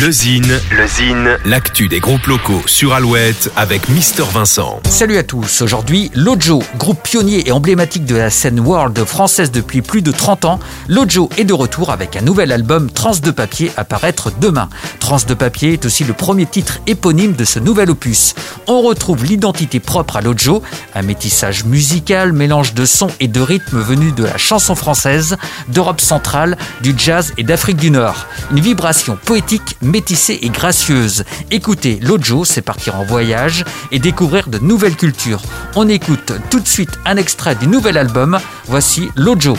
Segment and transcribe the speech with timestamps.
[0.00, 4.80] Le Zine, le Zine, l'actu des groupes locaux sur Alouette avec Mister Vincent.
[4.88, 5.60] Salut à tous.
[5.60, 10.46] Aujourd'hui, Lojo, groupe pionnier et emblématique de la scène world française depuis plus de 30
[10.46, 10.60] ans.
[10.88, 14.70] Lojo est de retour avec un nouvel album Trans de papier à paraître demain.
[14.98, 18.34] Trans de papier est aussi le premier titre éponyme de ce nouvel opus.
[18.68, 20.62] On retrouve l'identité propre à Lojo,
[20.94, 25.36] un métissage musical, mélange de sons et de rythmes venus de la chanson française,
[25.68, 28.26] d'Europe centrale, du jazz et d'Afrique du Nord.
[28.52, 31.24] Une vibration poétique métissée et gracieuse.
[31.50, 35.42] Écoutez Lojo, c'est partir en voyage et découvrir de nouvelles cultures.
[35.76, 38.38] On écoute tout de suite un extrait du nouvel album.
[38.66, 39.56] Voici Lojo.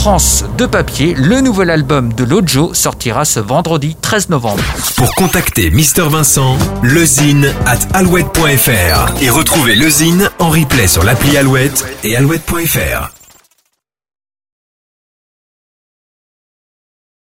[0.00, 4.62] Trans de papier, le nouvel album de Lojo sortira ce vendredi 13 novembre.
[4.96, 11.36] Pour contacter Mister Vincent, lezine at alouette.fr et retrouver le Zine en replay sur l'appli
[11.36, 13.19] Alouette et alouette.fr.